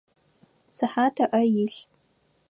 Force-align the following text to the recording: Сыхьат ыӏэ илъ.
Сыхьат 0.75 1.15
ыӏэ 1.25 1.41
илъ. 1.63 1.75